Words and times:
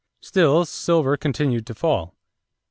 Still 0.23 0.65
silver 0.65 1.15
continued 1.15 1.67
to 1.67 1.75
fall. 1.75 2.15